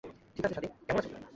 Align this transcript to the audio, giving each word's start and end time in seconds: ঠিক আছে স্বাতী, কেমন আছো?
ঠিক 0.35 0.43
আছে 0.45 0.53
স্বাতী, 0.55 0.67
কেমন 0.85 0.99
আছো? 0.99 1.09